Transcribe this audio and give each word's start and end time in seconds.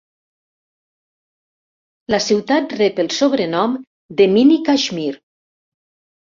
La 2.15 2.21
ciutat 2.29 2.75
rep 2.81 3.03
el 3.05 3.11
sobrenom 3.19 3.79
de 4.19 4.31
mini 4.35 4.61
Kashmir. 4.73 5.15